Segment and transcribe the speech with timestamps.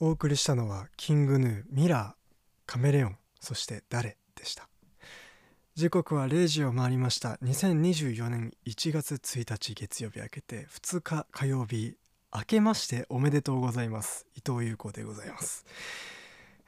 [0.00, 2.32] お送りしたのはキングヌーミラー
[2.66, 4.68] カメレオンそして誰でした。
[5.74, 7.30] 時刻は0時を回りました。
[7.42, 11.96] 2024年1月1日月曜日明けて2日火曜日
[12.32, 14.24] 明けましておめでとうございます。
[14.36, 15.66] 伊藤優子でございます。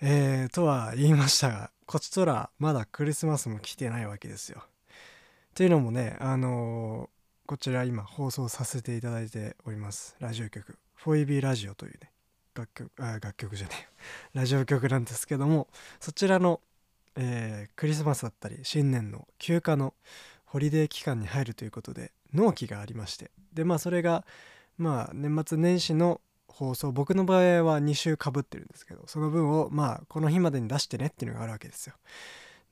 [0.01, 4.65] えー、とは言いましたがこっちとらまだクリスマスも来てないわけですよ。
[4.65, 10.17] っていうのもねあのー、こちら今放送させていただいております。
[10.19, 12.11] ラジオ局 4EB ラジオというね
[12.55, 13.89] 楽曲あ楽曲じゃねえ
[14.39, 15.69] ラジオ局なんですけども
[16.01, 16.61] そちらの、
[17.17, 19.95] えー、クリスマスだったり新年の休暇の
[20.45, 23.31] ホリデー期間に入るということで納期がありまして。
[23.53, 24.25] でまあそれが
[24.79, 31.95] まあ年末年始の放送僕の場合は2週かぶってるんですけどその分をまあこの日までに出してねっていうのがあるわけですよ。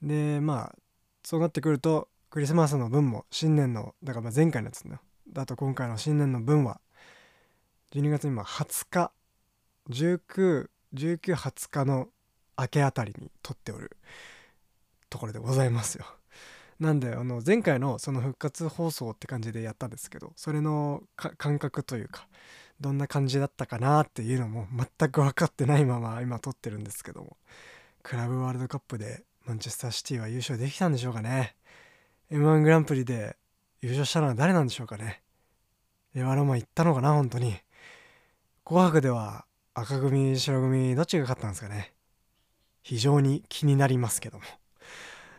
[0.02, 0.78] でまあ
[1.22, 4.84] そうなってくるとクリスマスの分も新年のだからま前回のやつ
[5.28, 6.80] だと今回の新年の分は
[7.92, 9.12] 12月今20日
[9.91, 12.09] 1920日の
[12.59, 13.97] 明けあたりに撮っておる
[15.11, 16.05] ところでございますよ。
[16.80, 22.28] なんであの前回のその復活放送って感じでやったんですけどそれの感覚というか
[22.80, 27.36] どんな感じだったかなっていうのも全く分かってないまま今撮ってるんですけども
[28.05, 31.56] クラブワールドカップでマンチェスターシティは優勝できたんでしょうかね。
[32.30, 33.36] M1 グランプリで
[33.80, 35.23] 優勝したのは誰なんでしょうかね。
[36.14, 37.56] エワロマ行ったのかな本当に。
[38.64, 39.47] 紅白では
[39.80, 41.92] 赤組白組どっちが勝ったんですかね。
[42.82, 44.44] 非常に気になりますけども。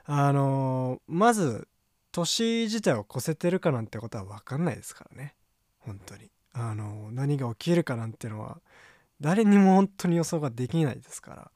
[0.05, 1.67] あの、まず
[2.11, 5.35] 年自体を越せてるかなんてことは分かんないですからね。
[5.79, 6.31] 本当に。
[6.53, 8.59] あの、何が起きるかなんてのは
[9.21, 11.51] 誰にも本当に予想ができないですから。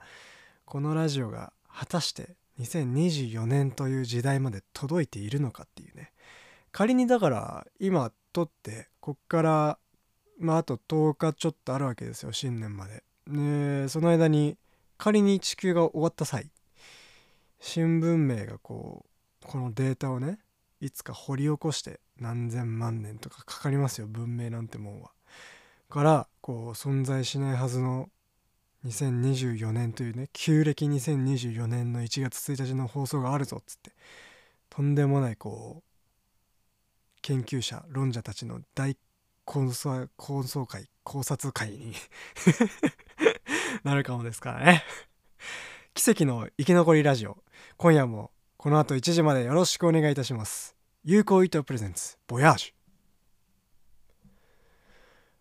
[0.66, 6.12] このラジオが果たして2024年という時代まで届いているのかっていうね。
[6.72, 9.78] 仮にだから今撮ってこっから
[10.44, 13.04] まああと10日ちょっとあるわけですよ新年まで。
[13.28, 14.58] でその間に
[14.98, 16.52] 仮に地球が終わった際
[17.62, 19.06] 新聞名がこ
[19.42, 20.40] うこのデータをね
[20.82, 25.12] いつか掘り起こして何千万年とかかかりますよ文明なんてもんは。
[25.90, 28.10] からこう存在しないはずの
[28.86, 33.92] 2024年というね旧暦2024年の1月1日の放送があるぞっつって
[34.70, 35.84] とんでもないこう
[37.22, 38.98] 研究者論者たちの大
[39.46, 41.94] 構想構想会考察会に
[43.84, 44.84] なるかもですからね。
[45.94, 47.38] 奇跡の生き残りラジオ。
[47.78, 50.76] 今夜もこの後1時までよろしくお願いいたします。
[51.04, 52.74] 有効糸プレゼンツボヤージ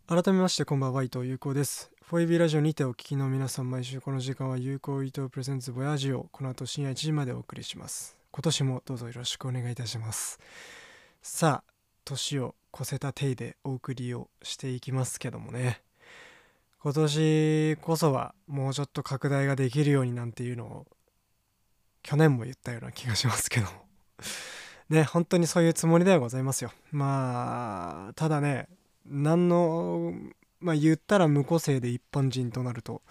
[0.09, 0.23] ュ。
[0.23, 1.93] 改めましてこんばんは伊藤有効です。
[2.11, 8.19] 4AB ラジオにてお聞きの皆さん毎週この時間は有効糸プレゼンツボヤージュをこの後深夜1時までお送りします。
[8.33, 10.39] 今年もどうぞよろしくお願いいたします。
[11.23, 11.73] さあ
[12.05, 15.83] 年を越せた体でお送りをしていきますけどもね。
[16.83, 20.87] 今年こそはもうちょっと拡大ができるようになんていうのを
[22.03, 23.73] 去年も言ったような気がしますけども。
[24.91, 26.73] ね本当にそういうつもりではございますよ。
[26.91, 28.69] まあただね
[29.07, 30.13] 何の
[30.61, 33.03] まあ言ったら無個性で一般人となると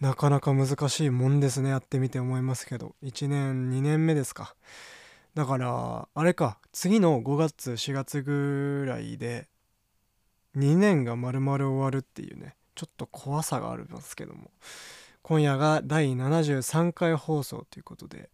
[0.00, 2.94] なかなか難しいもんですねやってみて思いますけど。
[3.02, 4.54] 1年2年目ですか。
[5.38, 9.46] だからあれか次の5月4月ぐらいで
[10.56, 14.50] 2年が丸々終わるっていうねちょっと怖さがありますけども。
[15.22, 18.30] 今夜が第73回放送ということで、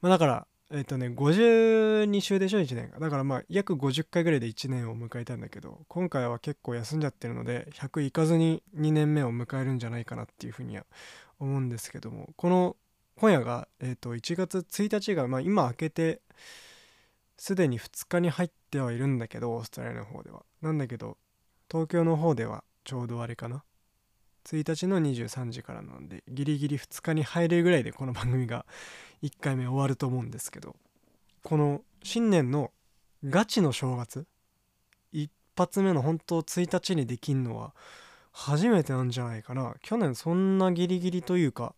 [0.00, 2.98] まあ、だからえっ、とね52週でしょ1年が。
[2.98, 10.86] だからまあ約50回ぐらいで1年を迎えたんだけど今回は結構休んじゃってるので100いかずに2年目を迎えるんじゃないかなっていうふうには
[11.38, 12.30] 思うんですけども。
[12.36, 12.76] この
[13.20, 16.20] 今夜が、えー、と1月1日が、まあ、今明けて
[17.36, 20.44] すでに2日に入ってはいるんだけどオーストラリアの方では。
[20.62, 21.18] なんだけど
[21.68, 23.64] 東京の方ではちょうどあれかな。
[24.44, 28.64] 1日の23時からなんでギリギリ2日に入れるぐらいでこの番組が
[29.22, 30.76] 1回目終わると思うんですけど
[31.42, 32.70] この新年の
[33.24, 34.26] ガチの正月
[35.12, 37.74] 一発目の本当1日にできんのは
[38.40, 39.74] 初めてなんじゃないかな。
[39.82, 41.74] 去年そんなギリギリというか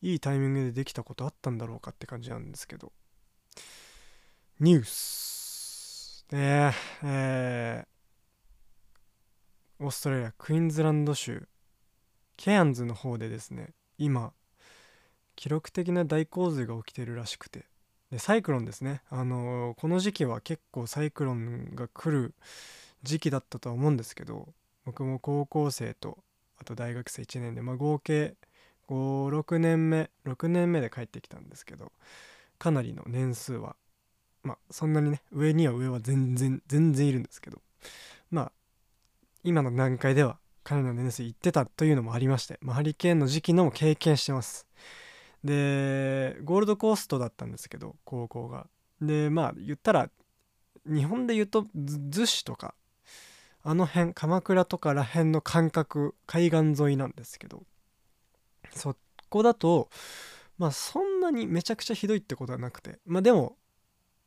[0.00, 2.92] いいタイミングでできたことあったんだろうかって感じなんですけど。
[4.58, 6.24] ニュース。
[6.30, 6.72] で
[7.04, 11.46] えー、オーストラリアクイーンズランド州。
[12.38, 14.32] ケアンズの方でですね今
[15.36, 17.66] 記録的な大洪水が起きてるらしくて。
[18.10, 19.02] でサイクロンですね。
[19.10, 22.34] あのー、この時期は結構サイクロンが来る
[23.02, 24.54] 時期だったとは思うんですけど
[24.88, 26.16] 僕も高校生と
[26.56, 28.36] あと大学生1年で、まあ、合計
[28.88, 31.92] 56年目6年目で帰ってきたんですけど
[32.58, 33.76] かなりの年数は
[34.42, 37.58] まあそんなにね上には上は全然全然いるんですけど
[38.30, 38.52] まあ
[39.44, 44.66] 今の段階ではカナダの年数行ってたというのもありまして、まあ、ハリケーンの時期のも経験してます。
[45.44, 48.66] でゴールドコーストだったんですけど高校が。
[49.02, 50.10] でまあ言ったら
[50.86, 52.74] 日本で言うと逗子とか
[53.64, 57.62] あの辺鎌倉とから辺の感覚海岸沿いなんですけど
[58.70, 58.96] そ
[59.28, 59.88] こだと
[60.58, 63.56] まあそんなにめちゃくちゃひどいってことはなくてまあでも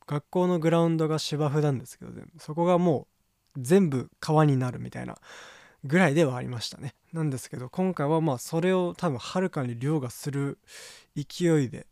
[0.06, 3.06] 学校のグラウンドが芝生なんですけど、そこがも
[3.56, 5.16] う全部川になるみたいな
[5.84, 6.94] ぐらいではありましたね。
[7.12, 10.58] なんですけど今回はまあそれを多分はるかに凌駕する
[11.14, 11.86] 勢いで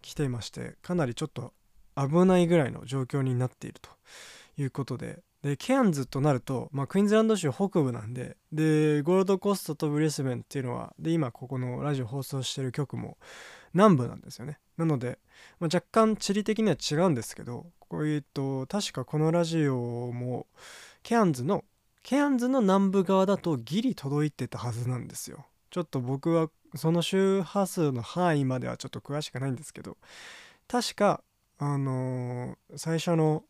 [0.00, 1.52] 来ていましてかなりちょっと
[1.96, 3.90] 危ないぐらいの状況になっていると
[4.56, 13.18] いうことででケアンズとなると、まあ、クイーンズランド州北部なんででゴールドコストとブリスベンっていうのはで今ここのラジオ放送してる局も
[13.72, 14.58] 南部なんですよね。
[14.76, 15.18] なので、
[15.60, 20.46] まあ、若干地理的には違うんですけどこういうと確かこのラジオも
[21.02, 21.64] ケアンズの
[22.02, 25.46] ケアンズの南部側だとギリ届いてたはずなんですよ。
[25.70, 29.96] ちょっと僕はその周波数の範囲まではちょっと詳しくないんですけど
[30.66, 31.22] 確か
[31.58, 33.42] あのー、最初の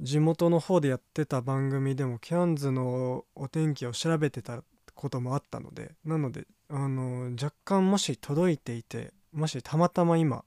[0.00, 4.62] 地元の方でやってた番組でもキャンズのお天気を調べてた
[4.94, 10.44] こともあったのでなのであの若干もし届いていてもしたまたま今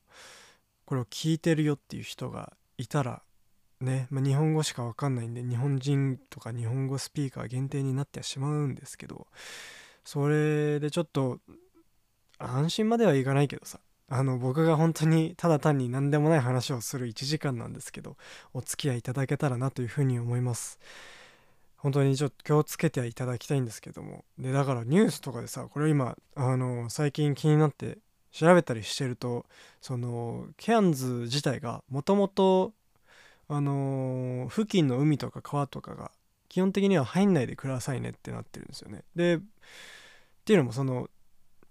[0.85, 3.21] これを聞いてるよっていう人がいたら
[3.81, 9.27] ね、まあ、日本語しか分かんないんで日本人とか日本語スピーカー限定になってしまうんですけど
[10.03, 11.39] それでちょっと
[12.37, 13.79] 安心まではいかないけどさ
[14.09, 18.17] あの僕が本当にただ単に何でもない話をする1時間なんですけど
[18.53, 20.79] お付き合いいただけたらなというふうに思います。
[21.77, 24.25] 本当にちょっと気をつけていただきたいんですけども。
[24.37, 27.99] でだからニュースとかでさこれ今あの最近気になって
[28.31, 29.45] 調べたりしてると
[29.79, 32.73] そのケアンズ自体がもともと
[33.47, 36.11] あの付近の海とか川とかが
[36.49, 39.03] 基本的には入んないでくださいねってなってるんですよね。
[39.15, 39.39] でっ
[40.45, 41.09] ていうのもその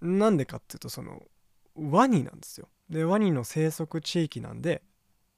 [0.00, 1.23] なんでかっていうとその
[1.78, 2.69] ワニなんですよ。
[2.90, 4.82] でワニの生息地域なんで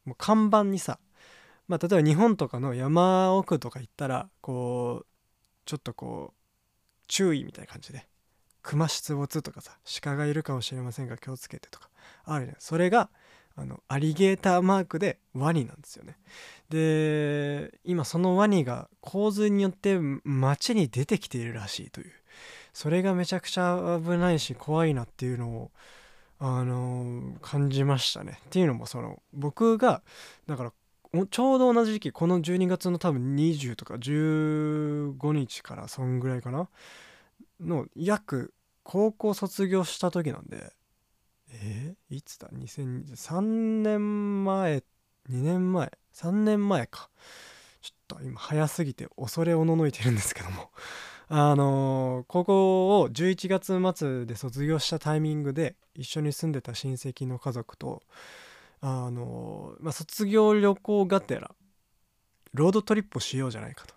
[0.04, 0.98] もう看板にさ、
[1.69, 5.06] まあ、例えば日本とかの山奥とか行ったらこう
[5.66, 6.37] ちょっとこう
[7.08, 8.06] 注意みたいな感じで
[8.62, 11.88] 熊出没とかさ鹿がいるかもしれませんが気をつけてとか
[12.25, 12.56] あるじゃん。
[12.58, 13.10] それが
[13.56, 16.16] あのアリゲーターマークでワニなんですよね。
[16.70, 22.12] で今そのワニが洪水によって街に出てきているらしいという。
[22.72, 25.70] それがめちゃくちゃ危ないし怖いなっていうのを
[26.42, 28.40] あの感じましたね。
[28.46, 30.02] っていうのもその僕が
[30.46, 30.72] だから
[31.31, 36.69] ちょうど同じ時期この12月の多分20とか15日からそんぐらいかな
[37.60, 38.54] の約
[38.84, 40.72] 高校卒業した時なんで
[41.52, 41.94] え？
[42.10, 44.82] ー、いつだ？2023年前2
[45.28, 47.10] 年前3年前か。
[47.82, 50.70] ちょっと今早すぎて恐れおののいてるんですけども。
[51.32, 58.02] あの高校を11月末で卒業したタイミングで一緒に住んでた親戚の家族と
[58.80, 61.52] あの、まあ、卒業旅行がてら
[62.52, 63.94] ロードトリップをしようじゃないかと。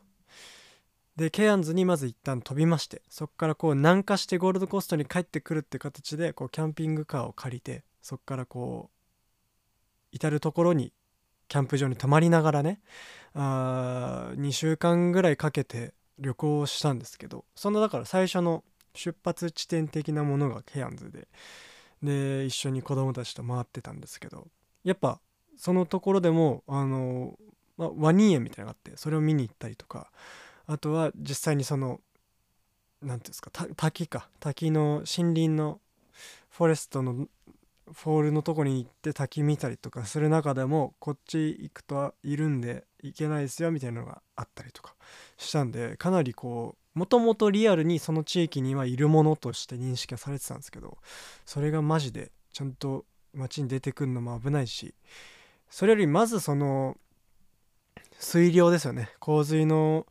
[1.15, 10.91] でケアンズにまず一旦飛びましてそこからこう南下してゴールドコーストに帰ってくるって形でこうキャンピングカーを借りてそこからこう至る所に
[11.47, 12.79] キャンプ場に泊まりながらね
[13.35, 18.63] あ2週間ぐらいかけて旅行をしたんですけどそのだから最初の
[18.95, 21.27] 出発地点的なものがケアンズで
[22.03, 24.47] で一緒に子供たちと回ってたんですけど
[24.83, 25.19] やっぱ
[25.57, 27.37] そのところでもあの、
[27.77, 30.11] まあ、ワニ園みたいなのがあってそれを見に行ったりとか
[30.67, 32.01] あとは実際にその
[33.01, 35.79] 何ていうんですか滝か滝の森林の
[36.49, 37.27] フォレストの
[37.95, 44.95] フォールのとこに行って滝見たりとかする中でもこっち行くとはいるんで行けないですよみたいなのがあったりとか
[45.37, 50.97] したんでかなりこうもともとリアルにその地域にはいるものとして認識はされてたんですけど
[51.45, 54.93] それがマジでちゃんと街に出てくるのも危ないし
[55.69, 56.97] それよりまずその
[58.19, 59.09] 水量ですよね。
[59.19, 60.05] 洪水の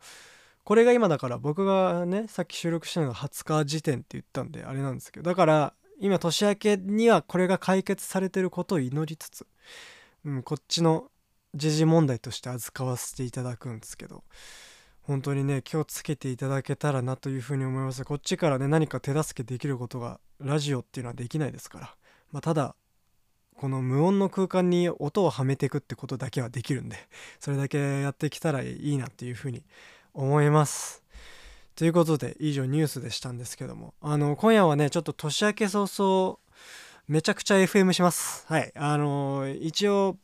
[0.65, 9.47] これが今だから僕がねさっき収録したのが20日時点って言ったんであれなんですけどだから今年明けにはこれが解決されてることを祈りつつ、
[10.25, 11.11] うん、こっちの
[11.55, 14.25] 時事問題として扱わせていただくんですけど
[15.03, 18.05] 本当にね気をつけていただけたらなというふうに思います。
[18.05, 21.95] こっちからね何か手助けできることがラジオっていうのはできないですから、
[22.31, 22.77] まあ、ただ
[23.57, 26.97] この無音の空間に音をはめていくってことだけはできるんで
[27.39, 29.65] それだけやってきたらいいなっていうふうに
[30.15, 31.02] 思います。
[31.75, 33.95] ということで以上ニュースでしたんですけども。
[34.01, 36.39] あの今夜はねちょっと年明け早々
[37.09, 38.45] めちゃくちゃ FM します。
[38.47, 38.73] はい。
[38.77, 40.19] あの一応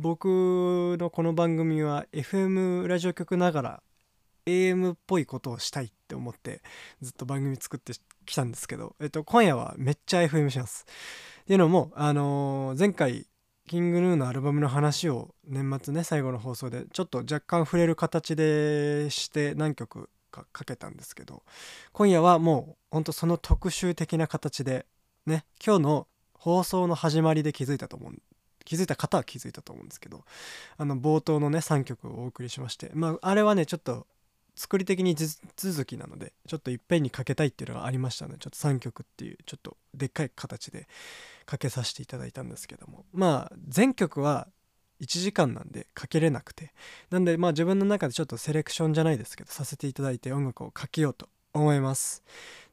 [0.00, 3.82] 僕のこの番組は FM ラジオ局ながら
[4.46, 6.62] AM っぽいことをしたいって思って
[7.00, 7.92] ずっと番組作って
[8.26, 10.86] きたんですけど、えっと、今夜はめっちゃ FM します。
[11.42, 13.26] っていうのも、あのー、前回
[13.68, 21.42] キングヌーのアルバムの話を年末ね最後の放送でちょっと若干触れる形でして何曲かけたんですけど
[21.92, 24.86] 今夜はもうほんとその特集的な形で
[25.26, 28.14] ね今日の放送の始まりで気づいたと思う
[28.64, 30.24] 気づいた方は気づいたと思うんですけど
[30.78, 34.06] あの冒頭のね3曲をお送りしましてまああれはねちょっと
[34.54, 40.86] 作り的に地続きなのでちょっといっぺんにかけたいっていうのがありましたのでちょっと3曲っていうちょっとでっかい形で
[41.46, 44.48] かけさせていただいたんですけどもまあ全曲は
[45.00, 46.72] 1時間なんでかけれなくて。
[47.10, 52.22] なんでまあ自分の中でちょっとセレクションじゃないですけどさせていただいて音楽をかけようと思います。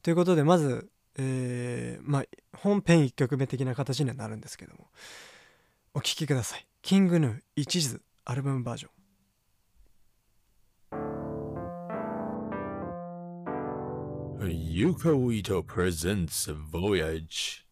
[0.03, 2.23] ということでまずえー、まあ
[2.55, 4.87] 本編1曲目的な形にはなるんですけども
[5.93, 6.65] お聴きください。
[6.81, 8.91] キングヌー一途アルバムバージョン。
[14.47, 17.66] Yuko Ito presents Voyage.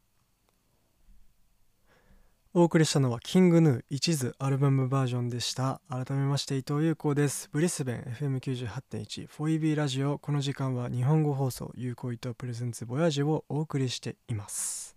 [2.58, 5.82] お送りしたのはキングヌー一途アルバムバージョンでした。
[5.90, 7.50] 改めまして伊藤優子です。
[7.52, 10.20] ブリスベン FM98.1 4EB ラジオ。
[10.20, 14.96] この時間は日本語放送有効伊藤プレゼンツボヤージをお送りしています。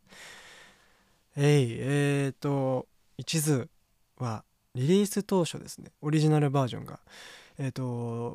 [1.37, 2.87] えいえーと
[3.17, 3.67] 一途
[4.19, 4.45] は
[4.77, 5.91] リリース当初ですね。
[6.01, 7.01] オリジナルバージョンが
[7.59, 7.83] えっ、ー、と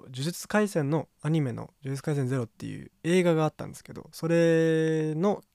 [0.11, 5.45] 「呪術廻戦」のアニメの「呪術廻戦ゼロっていう映画があったんですけどそれの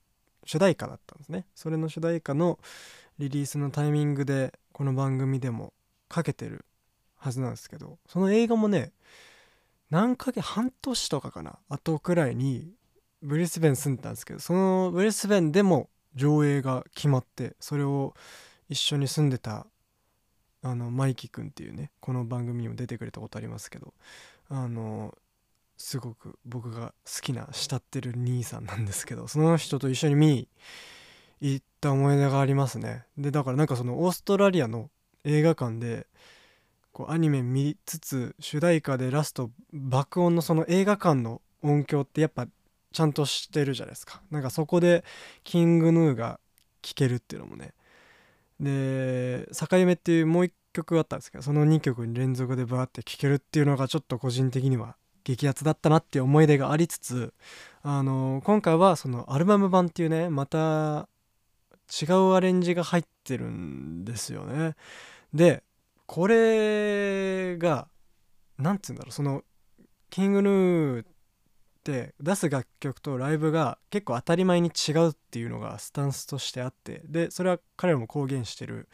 [0.46, 1.44] 主題歌だったんですね。
[1.54, 2.58] それの主題歌の
[3.18, 5.72] リリースのタイミングでこの番組でも
[6.08, 6.64] かけてる
[7.16, 8.92] はずなんですけどその映画もね
[9.90, 12.70] 何ヶ月半年とかかな後くらいに
[13.22, 18.14] ブリスベン住んでたんですけどそのブリスベンでも上映が決まってそれを
[18.68, 19.66] 一緒に住んでた
[20.62, 23.94] あのマイキくんっていうねこの番組にも出てくれたことありますけど
[24.48, 25.16] あの
[25.76, 30.48] すごく僕が好きな慕ってる兄さんなんですけどその人と一緒に見に
[31.40, 33.04] 行った思い出がありますね。
[33.16, 34.90] でだからなんかそのオーストラリアの
[35.24, 36.06] 映画館で
[36.92, 42.46] こうアニメ見つつ主題歌でラスト爆音のその映画館の音響ってやっぱ
[42.92, 44.20] ちゃんとしてるじゃないですか。
[44.30, 45.04] なんかそこで
[45.44, 46.40] キングヌーが
[46.82, 47.74] 聴けるっていうのもね。
[48.60, 57.34] で「境目」っていうもう一曲あったんですけどその2曲に連続でバーって聴けるっていうのがちょっと個人的には激アツだったなっていう思い出がありつつ
[57.82, 61.08] あの今回はそのアルバム版っていうねまた
[61.88, 64.74] 違うアレンジが入ってるんですよね。
[65.32, 65.62] で
[66.06, 67.88] これが
[68.58, 69.42] 何て言うんだろうその
[70.10, 71.06] キングヌーっ
[71.84, 78.88] て出す楽曲とライブが結構当たり前に違うっていうのがスタンスとしてあってでそれは彼らも公言してる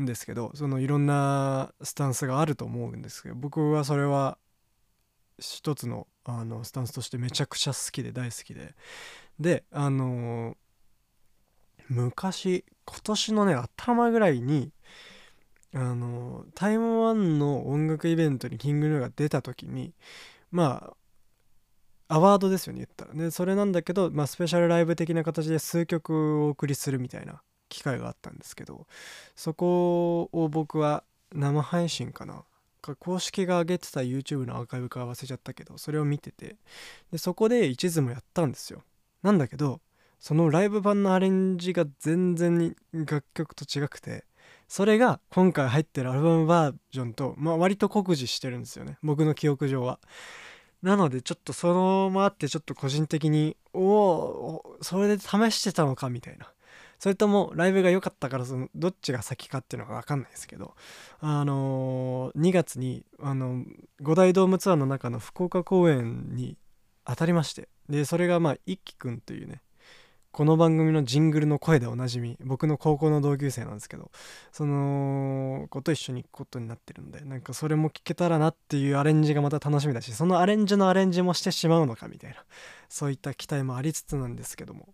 [0.00, 4.38] んですけどそのいろんなスタンスがあると思うんですけど僕はそれは
[5.38, 8.74] 一つのあのスタンスとしてめちゃくちゃ好きで大好きで
[9.40, 10.56] であの
[11.92, 14.72] 昔今年のね頭ぐらいに
[15.74, 19.94] あのタイムワンの音楽イベントにキングヌーが出た時に
[20.50, 20.92] ま
[22.08, 23.14] あアワードですよね言ったら。
[23.14, 28.86] ねそれなんだけど、まあ、スペシャルライブ的な形で数曲をお送りするみたいな機会があったんですけど
[29.34, 32.44] そこを僕は生配信かな
[32.98, 36.56] 公式が上げてた YouTube のアーカイブか忘れちゃったけどそれを見てて
[37.10, 38.82] でそこで一途もやったんですよ。
[39.22, 39.80] なんだけど
[40.22, 44.24] そのライブ版のアレンジが全然楽曲と違くて
[44.68, 48.98] それが今回入ってるアルバムバージョンと、まあ、割と酷似してるんですよね。
[49.02, 49.98] 僕の記憶上は。
[50.80, 56.52] なのでちょっとそのもあってちょっと個人的におおそれで試してたのかみたいな。
[57.00, 60.76] それともライブが良かったからそのどっちが先かっていうのが分かんないですけど。
[61.18, 63.64] あのー、2月にあの
[64.00, 66.56] 五大ドームツアーの中の福岡公演に
[67.04, 67.68] 当たりまして。
[67.88, 69.60] でそれがまあ一輝くんというね
[70.32, 74.10] この番組のジングルの声でおなじみ僕の高校の同級生なんですけど
[74.50, 82.36] その子と一緒に行くことになってるんでなんかそれも聞けたらなっていうアレンジがまた楽しみだしそのアレンジのアレンジもしてしまうのかみたいな
[82.88, 84.88] そういった期待もありつつなんですけども。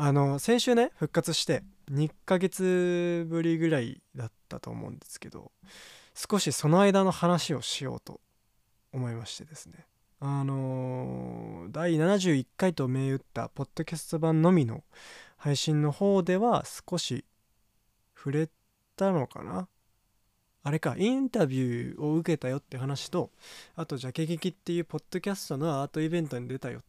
[0.00, 5.50] あの先週ね復活して2ヶ月ぶりぐらいだったと思うんですけど
[6.14, 8.20] 少しその間の話をしようと
[8.92, 9.86] 思いましてですね。
[10.20, 14.82] あのー、第71回と銘打ったポッドキャスト版のみの
[15.36, 17.24] 配信の方では少し
[18.16, 18.50] 触れ
[18.96, 19.68] たのかな？
[20.64, 23.30] あれかインタビューを受けたよって話と
[23.76, 26.82] あとジャケ劇っていうポッドキャストのアートイベントに出たよ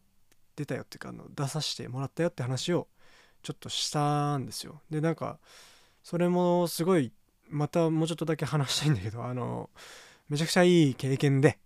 [0.56, 2.88] 出たよっていうかあの出させてもらったよって話を
[3.42, 4.80] ちょっとしたんですよ。
[4.90, 5.38] でなんか
[6.02, 7.12] それもすごい
[7.48, 9.70] またもうちょっとだけ話したいんだけどあの
[10.28, 11.58] めちゃくちゃいい経験で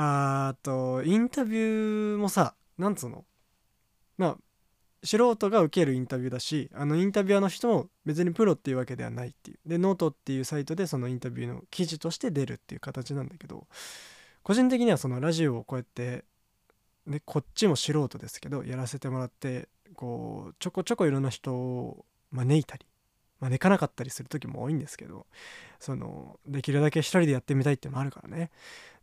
[0.00, 3.24] あとインタビューもさなんつうの？
[4.16, 4.36] まあ
[5.02, 9.58] 素人が受けるインタビューだしあのインタビュアーの人も別にプロっていうわけではないっていう。
[9.68, 13.66] でノートっていうサイトでそのインタビューの記事として出るっていう形なんだけど
[14.44, 16.24] 個人的にはそのラジオをこうやって
[17.06, 22.86] でこっちも素人ですけどやらせてもらってこうちょこちょこいろんな人を招いたり
[23.40, 25.26] 招かなかったりする時も多いんですけど
[25.78, 28.50] そのできるだけ一人でやってみたいってのもあるからね。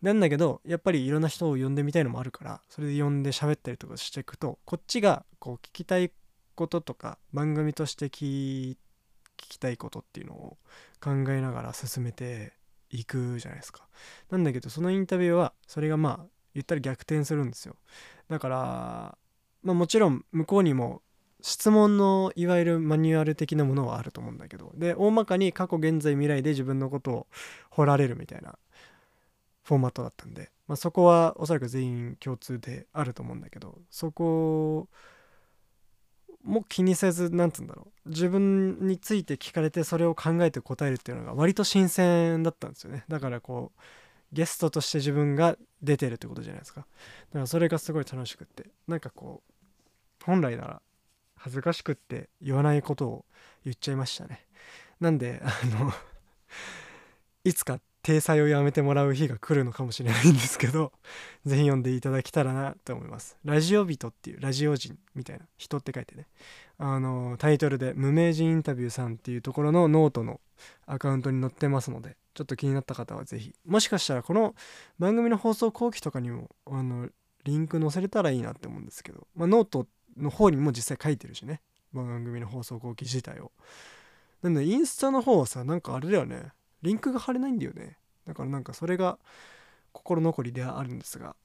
[0.01, 6.11] なんだけどやっぱりいろんな人を呼んでみたいのもあるからそれで呼んで喋ったりとかしていくとこっちがこう聞きたい
[6.55, 8.77] こととか番組として聞聞
[9.37, 10.57] きたいことっていうのを
[11.01, 12.53] 考えながら進めて
[12.89, 13.87] いくじゃないですか。
[14.29, 17.75] なんだけどそのインタビューはそれがまあ言ったら逆転するんですよ。
[18.29, 19.17] だから
[19.63, 21.01] まあもちろん向こうにも
[21.45, 24.71] 質問のいわゆるマニュアル的なものはあると思うんだけど。
[24.73, 27.27] で大まかに過去現在未来で自分のことを
[27.69, 28.57] 掘られるみたいな
[29.63, 33.77] フォーマットだったんで、まあ、そこはおそらく全員共通であると思うんだけど。
[33.91, 34.89] そこ
[36.43, 38.09] も気にせず何て言うんだろう。
[38.09, 43.03] 自分について聞かれてそれを考えて答えるっていうのが割と新鮮だったんですよね。
[43.07, 43.81] だからこう
[44.33, 46.81] ゲストとして自分が出てるってことじゃないですか。
[46.81, 46.85] だ
[47.33, 48.65] からそれがすごい楽しくって。
[48.87, 50.81] なんかこう本来なら
[51.45, 53.25] 恥ずかしくって言わないことを
[53.65, 54.43] 言っちゃいましたね。
[54.99, 55.93] なんであの
[57.43, 60.91] いつか体裁をやめてもらう日が来るのかもしれないんですけど
[61.45, 63.37] ぜひ読んでいただけたらなと思います。
[63.45, 66.25] ラジオ人っていうラジオ人みたいな人って書いてね。
[66.79, 70.41] あのタイトルで無名人インタビューさんっていうところのノートの
[70.87, 73.53] アカウントに載ってますのでちょっと気になった方はぜひ。
[73.67, 74.55] もしかしたらこの
[74.97, 77.07] 番組の放送後記とかにもあの
[77.43, 79.85] リンク載せれたらいいなって思うんですけど、まあ、ノート
[80.17, 81.61] の方にも実際書いてるしね。
[81.93, 83.51] 番組の放送後記自体を。
[84.41, 86.51] なんでインスタの方はさなんかあれだよね。
[86.81, 87.97] リンクが貼れないんだよね。
[88.27, 89.17] だからなんかそれが
[89.91, 91.35] 心残りではあるんですが。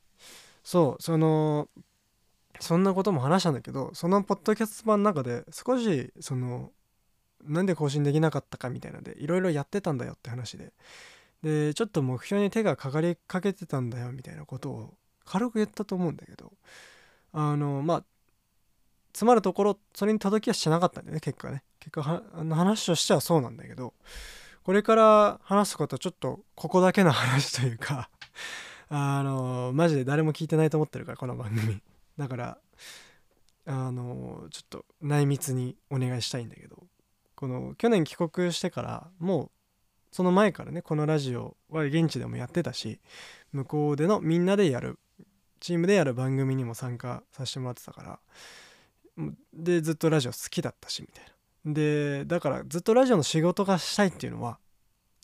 [0.62, 1.68] そうその
[2.58, 6.70] そんなことも話したんだけどそのポッドキャスト版の中で少しその
[7.44, 10.72] なんで更新できなかったかみたいなのでいろいろやってたんだよって話で。
[11.42, 16.52] でちょっと目標に手がかかりかけてたんだよみたいなことを軽く言ったと思うんだけど。
[17.32, 18.04] あのまあ
[19.12, 21.62] つまるところそれに届きはしなかったんだよね結果ね。
[21.80, 22.22] 結果は
[22.54, 23.94] 話としてはそうなんだけど
[24.62, 28.10] これから話すことはちょっとここだけの話というか
[28.88, 31.82] あのマジで誰も聞いてないと思ってるからこの番組。
[32.18, 32.58] だから
[33.66, 36.86] あのちょっと内密にお願いしたいんだけど
[37.34, 39.50] この去年帰国してからもう
[40.12, 43.00] その前からねこのラジオは現地でもやってたし
[43.52, 44.98] 向こうでのみんなでやる
[45.60, 48.18] チームでやる番組にも参加させてもらってたから
[49.52, 51.30] でずっとラジオ好きだったしみたいな。
[51.74, 54.58] でだからずっとラジオの仕事がしたいっていうのは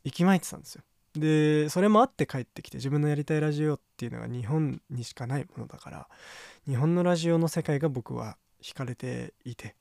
[0.05, 0.83] 息巻いてたんですよ。
[1.15, 6.09] でそれもあって帰ってきて自分のやりたいラジオっていうのが日本にしかないものだから
[6.67, 9.77] 日本のラジオの世界が僕は惹かれていて。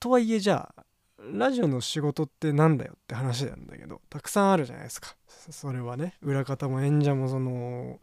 [0.00, 0.84] とはいえじゃあ
[1.18, 5.14] ラジオの仕事ってなんだよって話なんだけどたくさんあるじゃないですか。
[5.28, 8.00] それはね裏方も演者もその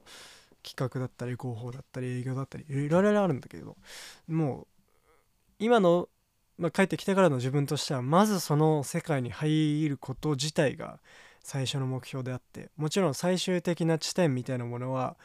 [0.63, 3.75] 企画だったり広報だったり営業だったりいろいろあるんだけど
[4.27, 4.67] もう
[5.59, 6.09] 今の、
[6.57, 10.99] まあ、帰ってきてからの自分としてはまずその世界に入ること自体が
[11.43, 15.15] 最初の目標であってもちろん最終的な地点みたいなものは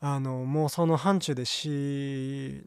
[0.00, 2.62] あのもうその範疇で視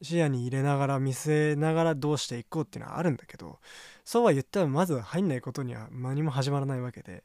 [0.00, 3.58] 野に入れながら見据えながらどうしていこうっていうのはあるんだけど
[4.04, 7.24] そうは言ってもまず入んないことには何も始まらないわけで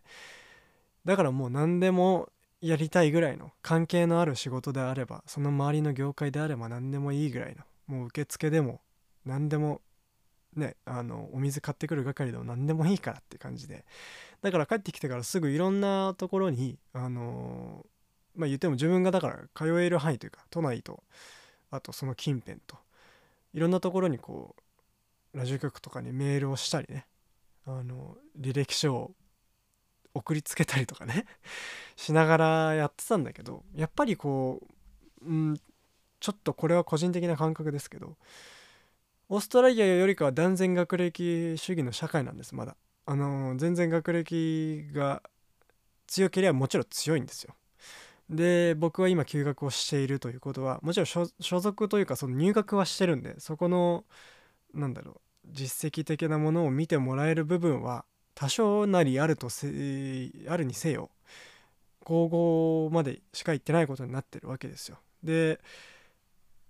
[1.06, 2.30] だからもう何でも
[2.62, 8.82] やりたいぐらいの関係のある仕事であればその周りの業界であれば何でもいいぐらいのもう受付でも
[9.26, 9.82] 何でも
[10.56, 13.86] ねあのお水買ってくる係でも何でもいいからって感じで。
[14.44, 17.86] だから帰ってきてからすぐいろんなところにあの
[18.36, 21.02] まあ言っても自分がだから通える範囲というか都内と
[21.72, 22.78] あとその近辺と
[23.54, 24.56] いろんなところにこ
[25.34, 27.08] うラジオ局とかにメールをしたりね
[27.66, 29.12] あの履歴書を
[30.14, 31.26] 送りつけたりとかね
[31.96, 34.62] しながらやってたんだけどやっぱりこ
[35.22, 35.58] う、うん、
[36.20, 38.18] ちょっとこれは個人的な感覚ですけど
[39.34, 42.78] オーストラリアよりかは断然学歴主義の社会なんですまだ。
[43.08, 45.24] あの全然学歴が
[46.06, 47.56] 強ければもちろん強いんですよ。
[48.30, 54.06] で僕は今休学をしているということはもちろん所属というかその入学はしてるんでそこの
[54.72, 59.68] なんだろう実績的なものを見てもらえる部分は多少なりあるとせ
[60.48, 61.10] あるにせよ
[62.02, 65.00] 高校までしか行ってないことになってるわけですよ。
[65.24, 65.60] で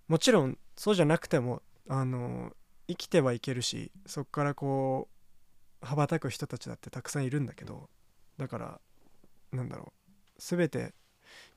[0.08, 2.56] もちろんそうじゃなくてもあの
[2.88, 5.08] 生きてはいけるしそこからこ
[5.82, 7.90] う羽ばたく人たちだってたくさんいるんだけど
[8.38, 8.80] だから
[9.52, 10.94] なんだろう全て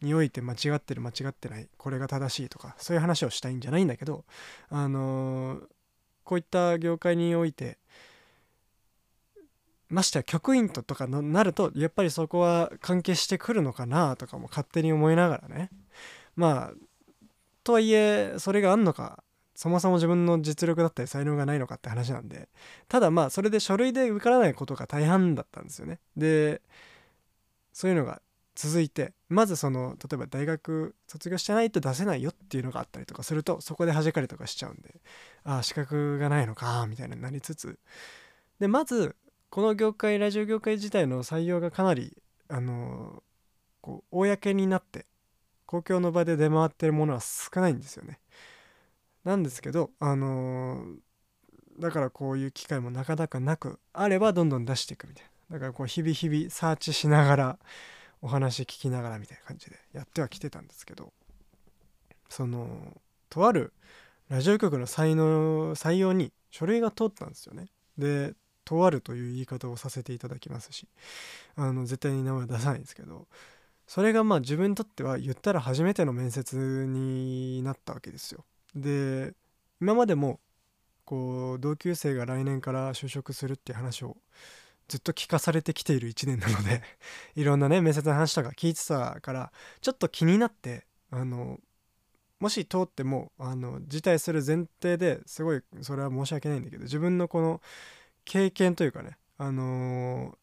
[0.01, 4.25] において間違ってる間違ってないこれが正しいとかそういう話をしたいんじゃないんだけど
[4.69, 5.61] あの
[6.25, 7.79] こういった業界において
[9.89, 15.71] ましてや局員ととかのなるとやっぱりそこは関係してくるのかなとかも勝手に思いながらね。
[16.35, 16.75] まあ
[17.63, 19.23] とはいえそれがあんのか
[19.57, 22.49] そもそも自分の実力だったり才能がないのかって話なんで
[22.89, 26.61] ただまあそれで書類で受からないことが大半だったんですよねで
[27.73, 28.21] そういうのが
[28.55, 34.95] 続いてまずその例えば大学卒業してないと出せないよっていうのがあったりとかするとそこで弾かれとかしちゃうんで
[35.45, 37.79] ああ資格がないのかみたいになりつつ
[38.61, 39.17] でまず
[39.51, 42.17] この業界ラジオ業界自体の採用がかなり
[42.49, 43.23] あの
[43.81, 45.07] こう公になって
[45.67, 48.21] 公共の場で出回ってるものは少ないんですよね。
[49.27, 50.85] なんですけどあの
[51.81, 57.59] だからこういう機会もなかなかなくあればどんどん出していくみたいなだからこう日々日々サーチしながら
[58.23, 61.13] お話聞きながらみたいな感じでやってはきてたんですけど
[62.29, 62.97] その
[63.29, 63.73] とある
[64.29, 67.67] ラジオ局の採能採用に書類が通ったんですよね。
[67.99, 68.35] で
[68.65, 70.89] とあるという言い方をさせていただきますし
[71.57, 73.27] あの絶対に名前出さないんですけど
[73.87, 78.45] それがまあ自分にとっては言ったら初めての面接になったわけですよ。
[78.77, 79.33] で
[79.81, 80.39] 今までも
[81.05, 84.17] こう同級生が来年から就職するっていう話を
[84.89, 86.83] ずっと聞かされてきている1年なので
[87.35, 91.59] いろんなね面接の話とか聞いてたからちょっと気になってあの
[92.39, 97.63] もし通ってもあの辞退する前提ですごいそれは申し訳ないんだけど自分のこの
[98.25, 100.37] 経験というかねあのー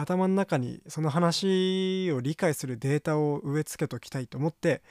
[0.00, 4.82] 頭の中にその話を理解するデータを植え付けときたいと思って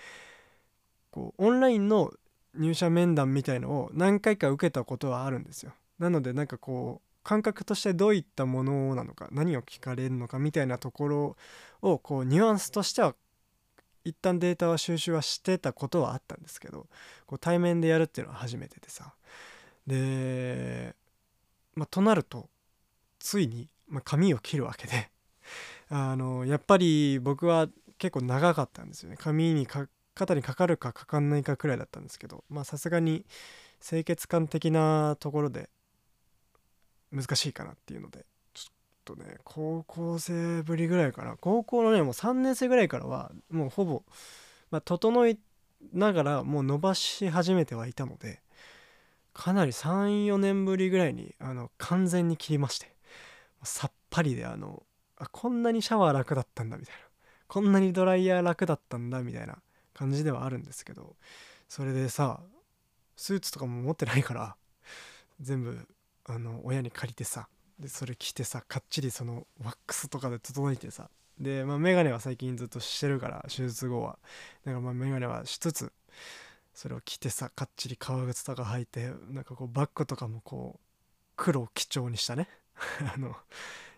[1.12, 2.12] こうオンラインの
[2.56, 5.74] 入社面談みたいのを何回か受けたことはあるんですよ。
[6.00, 11.38] なのでなんかこう感覚としてどういったものなのか何を聞かれるのかみたいなところ
[11.82, 13.15] をこうニュアンスとしては
[14.06, 16.88] 一旦データは収集はしてたことはあったんですけど
[17.26, 19.13] こう対面でやるっていうのは初めてでさ。
[19.86, 20.95] で、
[21.76, 22.50] まあ、となると
[23.19, 25.10] ついにまあ、髪を切るわけで。
[25.89, 27.67] あのやっぱり僕は
[27.98, 29.17] 結構長かったんですよね。
[29.17, 29.88] 髪にか
[30.19, 33.25] 肩にかかるかかかんないかくらいだったんですけどまあさすがに
[33.82, 35.69] 清潔感的なところで
[37.12, 38.73] 難しいかなっていうのでちょっ
[39.05, 41.38] とね高校生ぶりぐらいかな。
[41.39, 44.03] 高校のねもう3年生ぐらいからはもうほぼ、
[44.71, 45.39] まあ、整い
[45.93, 48.41] ながらもう伸ばし始めてはいたので
[49.34, 52.93] かなり34年ぶりぐらいにあの完全に切りまして
[53.63, 54.84] さっぱりであの
[55.17, 57.01] あこんなにシャワー楽だったんだみたいな
[57.47, 59.58] こんなにドライヤー楽だったんだみたいな
[60.00, 61.18] 感じではあるんですけど
[61.68, 62.40] それでさ
[63.18, 64.56] スーツとかも持ってないから
[65.42, 65.78] 全部
[66.24, 74.20] あの親に借りてさでそれ着てさかっちりそのワックスとかで整えてさでまあメガネは最近ずっとしてるから手術後は。
[74.66, 75.92] だからまあメガネはしつつ
[76.74, 80.80] それを着てさかっちり革靴とか履いてなんかこうバッグとかもこう
[81.36, 82.48] 黒を基調にしたね。
[83.14, 83.36] あの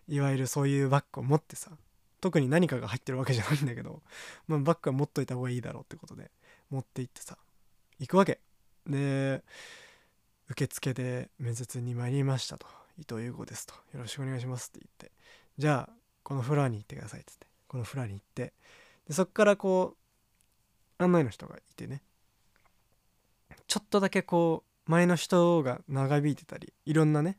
[0.08, 1.72] いわゆるそういうバッグを持ってさ
[2.22, 4.02] 特に何かが入ってるわけじゃないんだけど、
[4.48, 6.32] まあ、バッグは持っといた方がいいだろうってことで
[6.70, 7.38] 持って行ってさ
[8.00, 8.40] 行くわけ。
[8.88, 9.44] で
[10.48, 12.68] 受付で面接に参りましたと。
[12.98, 13.74] 伊藤優子ですと。
[13.94, 15.12] よろしくお願いしますって言って
[15.58, 18.54] じゃあこのフロアに行ってくださいっつってこのフロアに行って
[19.08, 19.98] でそっからこ
[21.00, 22.04] う案内の人がいてね
[23.68, 27.38] ちょっとだけこう前の人が長引いてたりいろんなね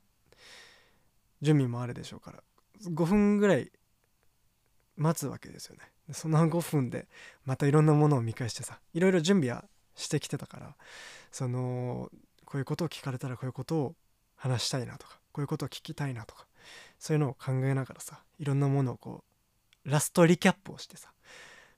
[1.43, 2.43] 準備もあるでしょうから
[2.85, 3.71] 5分ぐらい
[4.97, 5.83] 待つわけですよね。
[6.13, 7.09] その5分で
[7.45, 10.77] またいろんなものを見返してさいろいろ準備はしてきてたから
[11.31, 12.11] その
[12.45, 13.95] こういうことを聞かれたらこういうことを
[14.37, 16.47] 話したいなとかこういうことを聞きたいなとか
[16.99, 19.25] そういうのを考えながらさいろんなものをこ
[19.85, 21.13] うラストリキャップをしてさ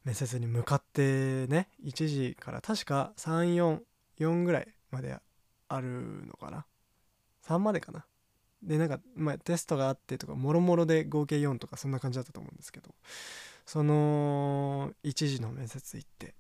[0.05, 5.19] 面接に向かってね1時から確か344ぐらいまで
[5.69, 6.67] あるのかな。
[7.47, 8.05] 3までかな。
[8.65, 12.91] でなんか、まあ、テストがあってとかもろもろで合計4とかそんな感じだったと思うんですけど
[13.67, 16.35] その1時の面接行って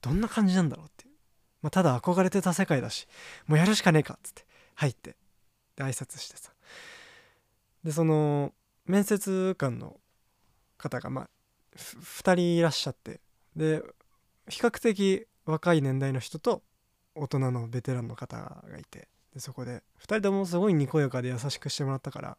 [0.00, 1.10] どんな感じなんだろうってう、
[1.62, 3.06] まあ、ただ憧れてた世界だし
[3.46, 5.16] もうやるしかねえかっつって入って
[5.76, 6.52] で挨拶してさ。
[7.84, 8.52] でその
[8.86, 9.98] 面接官の
[10.78, 11.30] 方がまあ
[11.76, 13.20] 2人いらっしゃって
[13.56, 13.82] で
[14.48, 16.62] 比較的若い年代の人と
[17.14, 22.36] 大人のベテランの方がいてでそこで2人ともすごいにこやかで優しくしてもらったから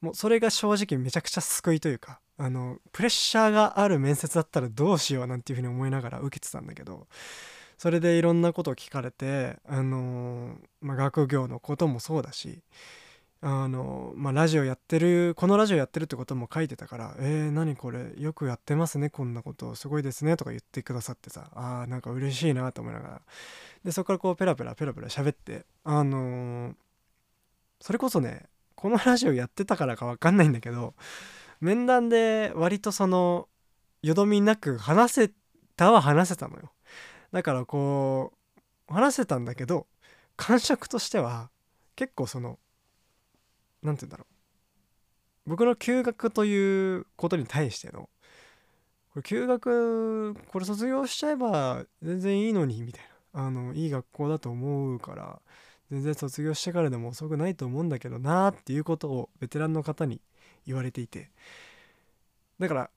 [0.00, 7.06] もうそれが正直めちゃくちゃ救いというかあのプレッシャーがある面接だったらどうしようなんていうふうに思いながら受けてたんだけど
[7.78, 12.62] それでいろんなことを聞かれてあの、まあ、学業のこともそうだし
[13.44, 18.12] あのまあラジオやってるこのラジオやってるってことも書いてたから「えー、何これ？
[18.16, 19.74] よくやってますねこんなこと。
[19.74, 21.50] すごいですね」とか言ってくださってさ。
[21.54, 23.22] あーなんか嬉しいなと思いながら。
[23.84, 25.66] でそこからこうペラペラペラペラ喋って。
[25.84, 26.74] あのー
[27.80, 28.44] それこそね
[28.76, 30.94] このラジオやってたからか分かんないんだけど
[31.60, 33.48] 面談で割とその
[34.02, 35.30] よどみなく話せ
[35.74, 36.70] たは話せたのよ。
[37.32, 38.32] だからこ
[38.88, 39.88] う話せたんだけど
[40.36, 41.50] 感触としては
[41.96, 42.60] 結構その
[43.82, 44.26] 何て言うんだろ
[45.46, 45.50] う。
[45.50, 48.08] 僕の休学ということに対しての
[49.12, 53.12] これ休学これ卒業しちゃえば全然いいのにみたいな。
[53.34, 55.40] あのいい学校だと思うから
[55.90, 60.20] 全然卒業してからでも遅くないと思うんだけどなーっていうことをベテランの方に
[60.66, 61.30] 言われていて。
[62.58, 62.90] だから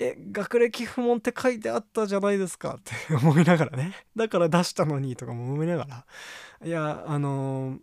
[0.00, 3.94] え学歴不問って書いてあったじゃないですかって思いながらね。
[4.14, 6.66] だから出したのにとかも思いながら。
[6.66, 7.78] いやあのー、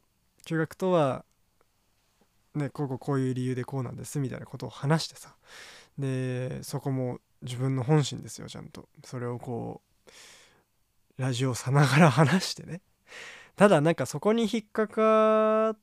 [0.46, 1.26] 休学とは
[2.58, 5.36] ねこここういう理由でこうなんですみたいなことを話してさ。
[5.98, 8.90] でそこも自分の本心ですよちゃんと。
[9.04, 9.82] それをこ
[11.18, 12.82] うラジオさながら話してね。
[13.56, 15.78] ただなんかそこに引っかかっ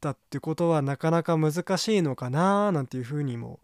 [0.00, 3.60] たってことはなかなか難しいのかななんていうふうにも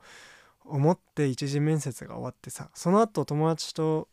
[0.65, 2.71] 思って一次面接が終わってさ。
[2.75, 4.09] その後友達と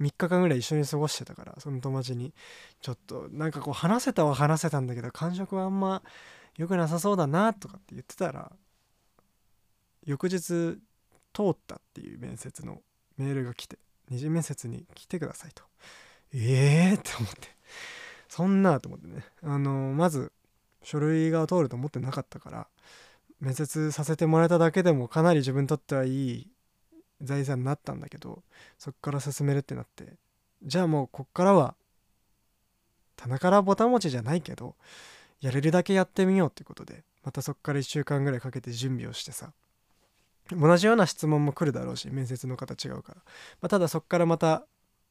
[0.00, 2.32] 3日間ぐらい一緒に過ごしてたからその友達に。
[2.80, 6.02] ちょっとなんかこう話せたは話せたんだけど感触はあんま
[6.56, 8.52] 良くなさそうだなとかって言ってたら
[10.04, 10.40] 翌日
[11.32, 12.78] 通ったっていう面接の
[13.16, 15.62] メールが来て二次面接に来てくださいと。
[16.32, 17.48] ええー、って思って。
[18.28, 19.24] そんなと思ってね。
[19.42, 20.32] あのまず
[20.82, 22.66] 書類が通ると思ってなかったから
[23.40, 26.50] 面接させてもらえただけでもかなり自分にとってはいい
[27.22, 28.42] 財産になったんだけど
[28.78, 30.14] そっから進めるってなって
[30.62, 31.74] じゃあもうこっからは
[33.16, 34.74] 棚からぼたもちじゃないけど
[35.40, 39.52] やれるだけやってみようってことでまたそっから1週間ぐらいかけて準備をしてさ。
[40.52, 43.18] 同じような質問も来るだろうし面接の方違うから、
[43.60, 44.64] まあ、ただそっからまた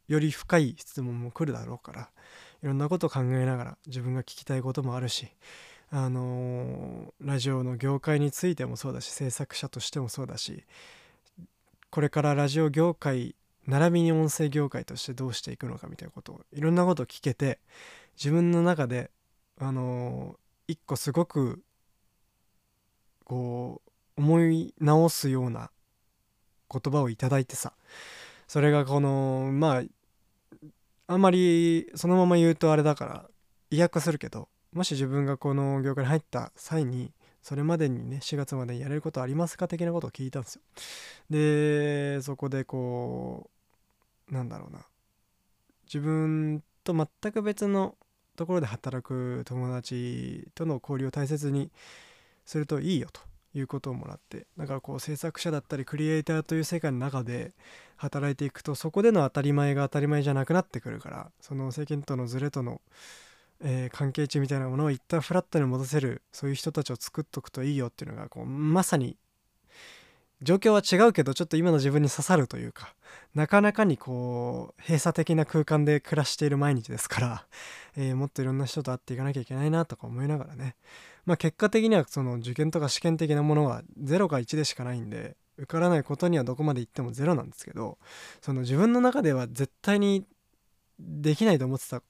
[0.07, 2.09] より深い質問も来るだろうから
[2.61, 5.27] いろんなことを考えながら自分が聞きたいこともあるし
[5.91, 10.63] あのー、ラジオの業界についてもそうだし制作者としてもそうだし
[11.89, 17.59] これからラジオ業界並びに音声業界としてどうしていくのかみたいなことをいろんなことを聞けて
[18.17, 19.09] 自分の中で
[19.59, 21.61] あのー、一個すごく
[23.25, 23.81] こ
[24.17, 25.71] う思い直すような
[26.71, 27.73] 言葉をいただいてさ
[28.47, 29.83] それがこのまあ
[31.07, 33.25] あんまりそのまま言うとあれだから
[33.71, 40.61] 意訳するけどもし自分がこの業界に入った際にそれまでにね4月までにやれることありますか的なことを聞いたんですよ。
[41.29, 43.49] でそこでこ
[44.29, 44.85] うなんだろうな。
[45.85, 47.95] 自分と全く別の
[48.39, 51.71] ところで働く友達との交流を大切に
[52.45, 53.19] するといいよと
[53.54, 57.52] いうことをもらってだからこう制作者だったりクリエイターという世界の中で
[57.97, 62.80] 働いていくとそこでの当たり前が当たり前じゃなくなってくるからその世間とのズレとの、
[63.62, 69.17] えー、関係値みたいなものを一旦フラットに戻せるそういう人たちを作っとくといいよっていうのがこうまさに
[70.41, 72.93] 状況は違うけどちょっと今の自分に刺さるというか
[73.36, 77.45] なかなかにこう閉鎖的な空間で暮らしている毎日ですから、
[78.01, 80.77] えー、もっといろんな人と会っていかなきゃいけないなとか思いながらね。
[81.25, 87.97] まあ結果的にはその受験とか試験的なものは0か1でしかないんで受からないことにはどこまで行ってもゼロなんですけど
[88.41, 90.25] その自分の中では絶対に
[90.97, 92.01] できないと思ってた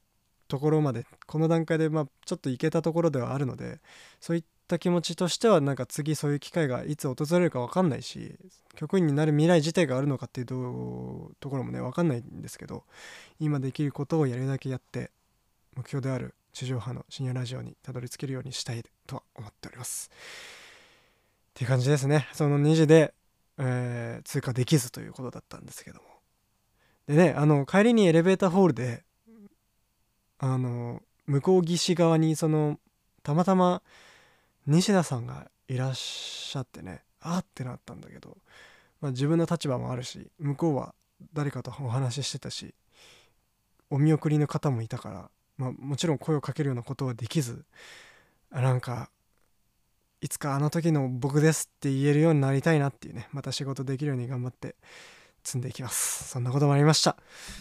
[0.47, 3.79] ところまでこの段階でまあちょっと行けたところではあるので
[4.19, 8.35] そういった気持ちとしてはなんか次そういう機会がいつ訪れるか分かんないし
[8.75, 12.83] 局員になる未来自体があるのかっていうところもね分かんないんですけど
[13.39, 15.11] 今できることをやるだけやって
[15.75, 20.09] 目標である地上波の深夜ラジオにたどり着けるようにしたいとは思っております。
[20.11, 22.27] っていう感じですね。
[22.33, 23.13] その2時で
[23.59, 26.05] えー、通過できずということだったんですけども
[27.07, 29.03] でねあの帰りにエレベーターホールで
[30.39, 32.79] あの向こう岸側にその
[33.21, 33.81] たまたま
[34.65, 38.37] 西田さんがいらっしゃってねあってなったんだけど、
[39.01, 40.95] まあ、自分の立場もあるし向こうは
[41.33, 42.73] 誰かとお話ししてたし
[43.89, 45.29] お見送りの方もいたから、
[45.59, 47.65] まあ、もちろん声をかけるようなことはできず
[48.49, 49.09] なんか
[50.21, 54.75] いつかあの時の僕ですって言えるようになりたいなっていうねまた仕事できるように頑張って
[55.43, 56.29] 積んでいきます。
[56.29, 57.17] そんなこともありました。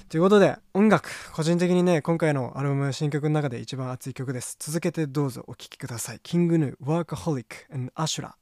[0.09, 4.57] ということで音楽個人的にね今回のアルバム新曲の中で一番熱い曲です。
[4.59, 6.21] 続けてどうぞお聴きください。
[6.23, 8.37] キングヌーワーカホリック and アシュラ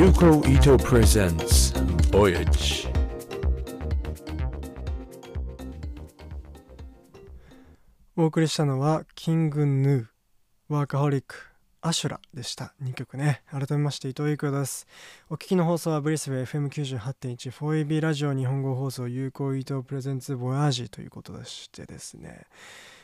[0.00, 1.74] Yuko Ito presents
[2.10, 2.88] Voyage.
[8.16, 11.36] お送りしたのはキングヌーワーカホリック
[11.82, 12.72] アシュラでした。
[12.82, 13.42] 2曲ね。
[13.50, 14.86] 改めまして伊藤裕子です。
[15.28, 22.46] お聞きの放送はブリスベ FM98.1 4AB ラジオ日本語放送有効伊藤プレゼンツボヤージということでしてですね。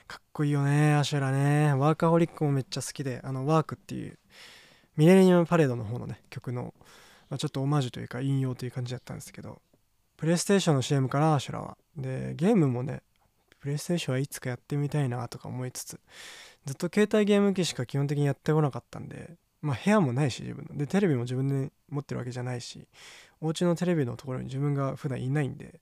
[0.07, 1.75] かっこいいよねアシュラね。
[1.75, 4.19] ワーカホリックもめっちゃ好きであのワークっていう
[4.97, 6.75] ミレニアムパレードの方のね曲の、
[7.29, 9.61] まあ、ちょっとオマージュというか引用という感じだったんですけど
[10.17, 11.77] プレイステーションの CM かなアシュラは。
[11.97, 13.03] でゲームもね
[13.61, 16.01] プレイステーションはいつかやってみたいなとか思いつつ
[16.65, 20.77] ずっと携帯ゲーム機しか基本的にやってこなかったんでまあ部屋もないし自分の。
[20.77, 22.87] でテレビも自分で持ってるわけじゃないし
[23.41, 25.81] お家のテレビのところに自分が普段いないんで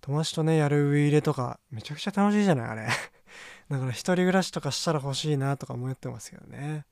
[0.00, 2.88] 友達とねやるウイイレとかめちゃくちゃ楽しいじゃないあれ。
[3.68, 6.84] だから一人暮らしとかしたら欲しいなとか思ってますけどね。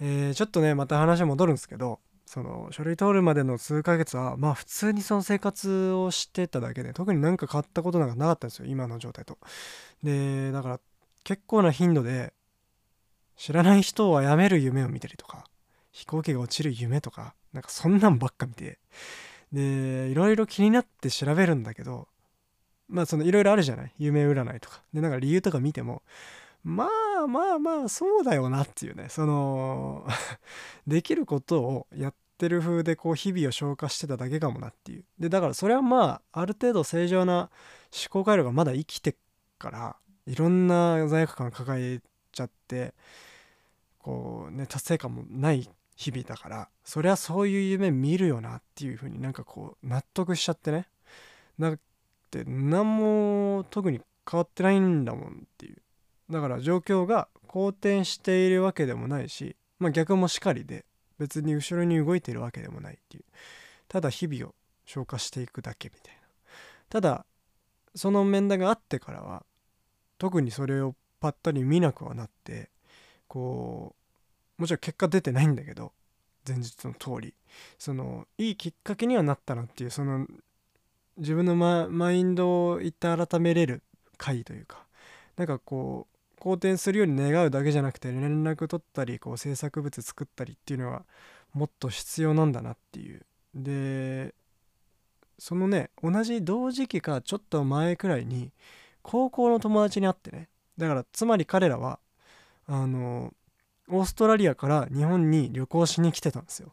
[0.00, 9.38] えー、ちょっとねまた話戻るんですけどその書類通るまでの数ヶ月はまあ普通にその生活をしてただけで特になんか変わったことなんかなかったんですよ今の状態と。
[10.02, 10.80] でだから
[11.24, 12.32] 結構な頻度で
[13.36, 15.44] 知らない人は辞める夢を見たりとか
[15.90, 18.78] 飛行機が落ちる夢とかなんかそんなんばっか見て
[19.52, 22.08] でいろいろ気になって調べるんだけど
[22.88, 23.92] まあそのいろいろあるじゃない？
[23.98, 24.82] 夢占いとか。
[24.92, 26.02] でなんか理由とか見ても
[26.64, 26.88] ま
[27.22, 29.08] あまあまあそうだよなっていうね。
[29.08, 30.06] その
[30.86, 35.04] できることをやってる風でこう日々を消化してただけかもなっていう。
[35.18, 37.50] でだからそれはまあある程度正常な
[37.92, 39.16] 思考回路がまだ生きて
[39.58, 42.00] からいろんな罪悪感抱え
[42.32, 42.94] ちゃって
[43.98, 50.88] こうね達成感もない日々だからそりゃそういう夢見るよなっていう風になんかこう納得しちゃってね。
[51.58, 51.78] だっ
[52.30, 55.82] て何も特に変わってないんだもんっていう。
[56.30, 60.84] だから状況が好転しているわけでもないし、まあ、逆もしかりで
[61.18, 63.24] 別に後ろに動いてるわけでもないっていう。
[63.88, 66.20] ただ日々を消化していくだけみたいな。
[66.90, 67.26] ただ
[67.94, 69.44] その面談があってからは
[70.18, 72.70] 特にそれをぱったり見なくはなって
[73.26, 73.94] こ
[74.58, 75.92] うもちろん結果出てないんだけど
[76.46, 77.34] 前日の通り。
[77.78, 80.26] そのいいきっかけにはなったなっていうその
[81.16, 83.82] 自分のママインドを一旦改めれる
[84.16, 84.84] 回というか
[85.36, 91.04] なんかこう好転するように願うだけじゃなくて連絡取ったりこう制作物作ったりっていうのは
[91.52, 93.22] もっと必要なんだなっていう。
[93.54, 94.34] で
[95.38, 98.52] そのね同じ同時期かちょっと前くらいに
[99.02, 100.48] 高校の友達に会ってね。
[100.76, 101.98] だからつまり彼らは
[102.66, 103.32] あの
[103.88, 106.72] オーストラリアから日本に旅行しに来てたんですよ。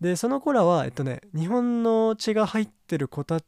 [0.00, 3.40] でその子らはえっとね日本の血が入ってる子た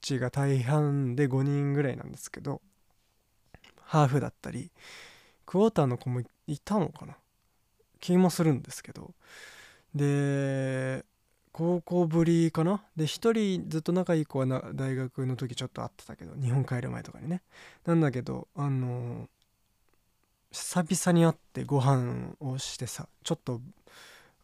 [0.00, 2.60] ちが大半で5人ぐらいなんですけど
[3.90, 4.70] ハーフだったり
[5.46, 7.16] クォーターの子もいたのかな？
[7.98, 9.10] 気もするんですけど。
[9.96, 11.04] で
[11.52, 12.84] 高校ぶりかな？
[12.94, 17.42] で1人ずっと仲いい子はな大学の時ちょっと会ってたけど日本帰る前とかにね。
[17.84, 19.28] なんだけどあの
[20.52, 23.60] 久々に会ってご飯をしてさちょっと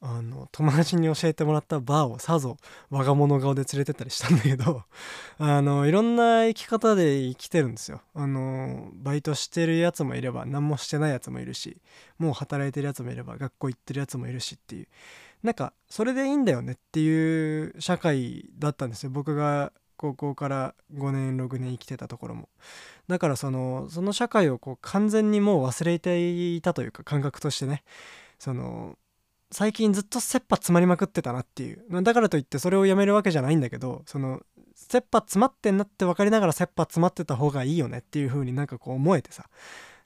[0.00, 2.58] あの友達に教えてもらったバーをさぞ
[2.90, 4.82] 我が物顔で連れてったりしたんだけど
[5.38, 8.02] あのいろんな生き方で生きてるんですよ。
[8.14, 11.80] あのバイトしてるやつもいれば何もしてないやつもいるし
[12.18, 14.88] もう働いてるやつもいれば学校行ってるやつもいるしっていう。
[15.42, 19.10] なんかそれでいいんだよねっていう社会だったんですよ。
[19.10, 22.48] 僕が高校から5年6年生きてたところも。
[23.08, 27.82] だからそのその社会をこう完全にもう忘れていたというか感覚としてね。
[28.38, 28.98] その
[29.58, 32.02] 最近ずっと切羽詰まりまくってたなっていう。
[32.02, 34.42] だからといってそれをやめるわけじゃないんだけどその
[34.74, 39.48] 切羽詰まってんなって分かりながら切羽詰まってた方がいいよねっていう風になんかこう思えてさ。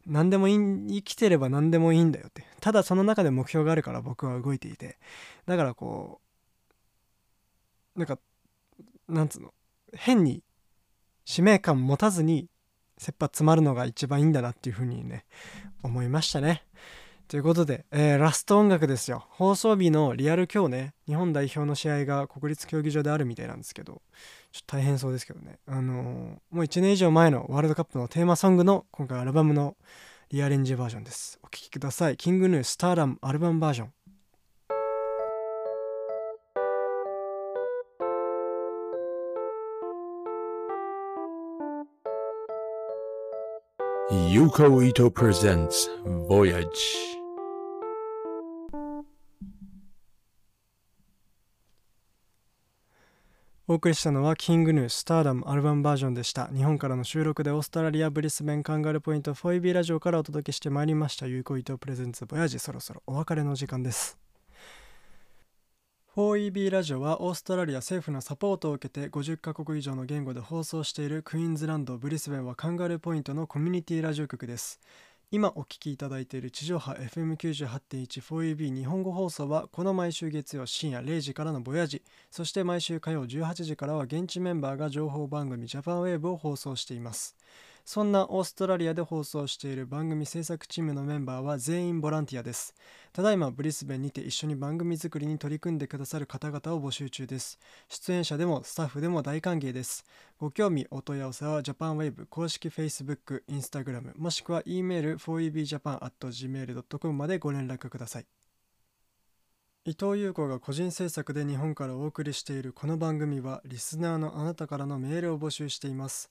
[0.06, 0.58] 何でもいい
[0.98, 2.44] 生きてれば何でもいいんだよって。
[2.60, 5.00] ただその中で目標があるから僕は動いていて。
[5.46, 6.20] だからこ
[7.96, 8.20] うなんか
[9.08, 9.52] なんつうの？
[9.94, 10.44] 変に
[11.24, 12.46] 使命感持たずに
[12.98, 15.24] 切羽詰まるのが一番いいんだなっていう風にね
[15.82, 16.62] 思いましたね。
[17.30, 19.24] ということで、えー、ラスト音楽ですよ。
[19.30, 24.02] 放送日のリアル今日ね、日本代表の試合が国立競技場であるみたいなんですけど、
[24.50, 25.60] ちょっと大変そうですけどね。
[25.64, 29.76] あのー、もう1年以上前のワールドカップのテーマソングの今回アルバムの
[30.30, 31.38] リアレンジバージョンです。
[31.44, 32.16] お聴きください。
[32.16, 33.92] キングヌースターラムアルバムバージョン。
[44.10, 45.88] Yuko Ito presents
[46.28, 47.09] Voyage.
[53.70, 56.48] お送りしたのはキングヌースターダムアルバムバージョンでした。
[56.48, 61.28] 日本からの収録でオーストラリアブリスベンカンガルポイント 4EB ラジオからお届けしてまいりました。
[61.28, 64.18] 有効伊藤プレゼンツボヤジそろそろお別れの時間です。
[66.16, 74.80] 4EB ラジオはオーストラリア政府のサポートを受けて50カ国以上の言語で放送しているクイーンズランドブリスベンはカンガルーポイントのコミュニティラジオ局です。
[75.32, 82.02] 今お聞きいただいている地上波 FM98.14EB 日本語放送はこの毎週月曜深夜0時からのボヤジ
[82.32, 87.36] そして毎週火曜18時からは現地メンバーが情報番組ジャパンウェーブを放送しています。
[87.92, 92.72] そんなオーストラリアで放送している番組制作チームのメンバーは全員ボランティアです。
[93.12, 97.58] ただいまブリスベンにて一緒に番組作りに取り組んでくださる方々を募集中です。
[97.88, 100.04] 出演者でもスタッフでも大歓迎です。
[100.38, 108.26] ご興味お問い合わせはジャパンウェブ公式 Facebook、Instagram もしくは E メール 4ebjapan.gmail.com までご連絡ください。
[109.84, 116.30] 伊藤優子が個人制作で日本からお送りしているこの番組はリスナーのあなたからのメールを募集しています。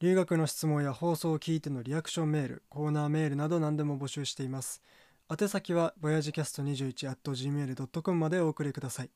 [0.00, 4.80] 留学の質問や放送を聞いてのリアクションメールコーナーメールなど何でも募集しています。
[5.28, 9.10] 宛先は voyagecast21.gmail.com までお送りください。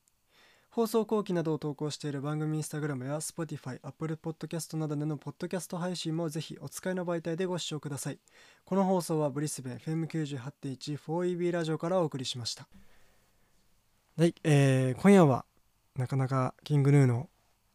[0.71, 8.19] 放送後期などを投稿している番組インスタグラムや Spotify、Apple Podcast などでのポッドキャスト配信もぜひお使いの媒体でご視聴ください。
[8.65, 12.67] この放送はブリスベン FM98.1 4EB ラジオからお送りしました。
[14.17, 15.45] はい、えー、今夜は
[15.95, 17.29] なかなかキングヌーの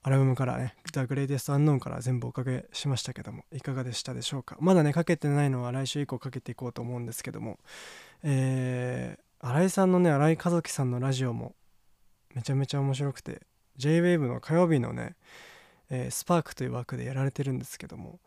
[0.08, 4.56] アルバムからね「The Greatest Unknown」から全部おかけしましたけどもいかがでしたでしょうか？
[4.58, 7.58] まだねかけてないのは来週以降かけていこうと思うんですけども
[8.22, 11.54] えー、新井さんのね新井和樹さんのラジオも
[12.34, 13.42] めちゃめちゃ面白くて
[13.78, 15.14] JWAVE の火曜日のね、
[15.90, 18.18] えー、スパークという枠でやられてるんですけども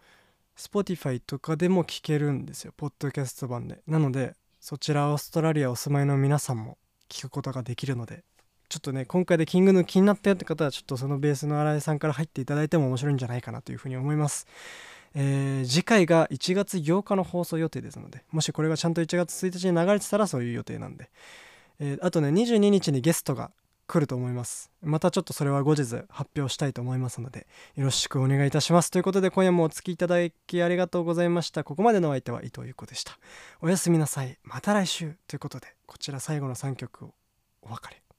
[0.56, 3.82] Spotify とかでも聞けるんですよポッドキャスト版で。
[3.88, 6.78] なのでそちらオーストラリアお住まいの皆さんも
[7.10, 8.24] 聞くことができるので
[8.72, 14.48] ちょっとね今回でキングの気になったよって方はちょっとそのベースの新井さんから入っていただいても面白いんじゃないかなというふうに思います。
[15.14, 21.10] えー、次回が1月8日の放送予定ですのでもしこれがちゃんと1月1日に流れてたらそういう予定なんで、
[21.82, 23.52] えー、あとね22日にゲストが
[23.88, 24.72] 来ると思います。
[24.82, 27.46] またちょっとそれは後日発表したいと思いますので
[27.76, 28.90] よろしくお願いいたします。
[28.90, 30.16] ということで今夜もお付きいただ
[30.48, 31.66] きありがとうございました。
[31.66, 33.20] ここまでのお相手は伊藤優子でした。
[33.60, 34.38] おやすみなさい。
[34.44, 35.18] また来週。
[35.28, 37.14] ということでこちら最後の3曲を
[37.64, 38.11] お別れ。